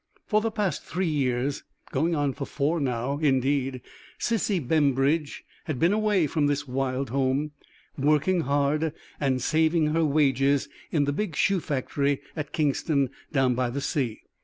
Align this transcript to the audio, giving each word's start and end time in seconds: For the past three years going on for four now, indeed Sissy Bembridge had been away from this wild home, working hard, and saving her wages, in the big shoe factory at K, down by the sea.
For 0.25 0.41
the 0.41 0.49
past 0.49 0.83
three 0.83 1.05
years 1.07 1.63
going 1.91 2.15
on 2.15 2.33
for 2.33 2.45
four 2.45 2.79
now, 2.79 3.19
indeed 3.19 3.81
Sissy 4.19 4.57
Bembridge 4.59 5.43
had 5.65 5.77
been 5.77 5.93
away 5.93 6.25
from 6.25 6.47
this 6.47 6.67
wild 6.67 7.11
home, 7.11 7.51
working 7.95 8.41
hard, 8.41 8.93
and 9.19 9.43
saving 9.43 9.93
her 9.93 10.03
wages, 10.03 10.67
in 10.89 11.03
the 11.03 11.13
big 11.13 11.35
shoe 11.35 11.59
factory 11.59 12.19
at 12.35 12.51
K, 12.51 12.73
down 13.31 13.53
by 13.53 13.69
the 13.69 13.79
sea. 13.79 14.23